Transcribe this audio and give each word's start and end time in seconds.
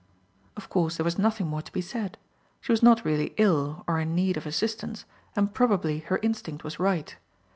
Of 0.57 0.67
course 0.67 0.97
there 0.97 1.03
was 1.03 1.19
nothing 1.19 1.45
more 1.45 1.61
to 1.61 1.71
be 1.71 1.79
said. 1.79 2.17
She 2.59 2.71
was 2.71 2.81
not 2.81 3.05
really 3.05 3.35
ill 3.37 3.83
or 3.87 3.99
in 3.99 4.15
need 4.15 4.35
of 4.35 4.47
assistance, 4.47 5.05
and 5.35 5.53
probably 5.53 5.99
her 5.99 6.17
instinct 6.23 6.63
was 6.63 6.79
right. 6.79 7.15